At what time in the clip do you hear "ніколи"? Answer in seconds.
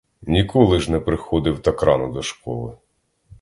0.21-0.79